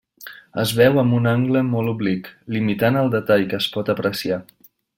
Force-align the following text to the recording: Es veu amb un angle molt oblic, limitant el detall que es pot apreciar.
Es 0.61 0.71
veu 0.77 0.95
amb 1.01 1.17
un 1.17 1.29
angle 1.31 1.61
molt 1.67 1.91
oblic, 1.91 2.31
limitant 2.57 2.99
el 3.03 3.13
detall 3.17 3.47
que 3.53 3.61
es 3.65 3.69
pot 3.77 3.93
apreciar. 3.97 4.41